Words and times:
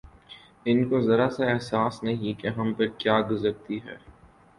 ان 0.65 0.79
کو 0.89 1.01
ذرا 1.01 1.27
سا 1.29 1.45
احساس 1.45 2.01
نہیں 2.03 2.39
کہ 2.41 2.47
ہم 2.57 2.73
پر 2.73 2.87
کیا 2.97 3.19
گزرتی 3.29 3.79
ہے 3.85 3.97